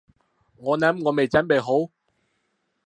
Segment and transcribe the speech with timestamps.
[0.55, 1.91] 我諗我未準備好